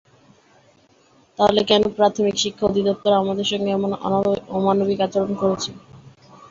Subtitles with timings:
[1.39, 3.91] তাহলে কেন প্রাথমিক শিক্ষা অধিদপ্তর আমাদের সঙ্গে এমন
[4.57, 5.71] অমানবিক আচরণ করছে।